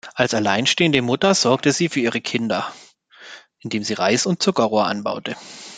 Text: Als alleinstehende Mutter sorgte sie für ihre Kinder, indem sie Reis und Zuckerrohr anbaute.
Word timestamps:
Als 0.15 0.33
alleinstehende 0.33 1.03
Mutter 1.03 1.35
sorgte 1.35 1.71
sie 1.71 1.87
für 1.87 1.99
ihre 1.99 2.21
Kinder, 2.21 2.73
indem 3.59 3.83
sie 3.83 3.93
Reis 3.93 4.25
und 4.25 4.41
Zuckerrohr 4.41 4.87
anbaute. 4.87 5.35